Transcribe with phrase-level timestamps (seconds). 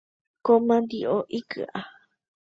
[0.45, 1.81] Ko mandi’o iky’a.